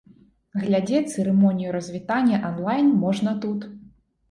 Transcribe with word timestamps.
Глядзець 0.61 1.13
цырымонію 1.17 1.75
развітання 1.77 2.41
анлайн 2.51 2.91
можна 3.05 3.37
тут. 3.47 3.71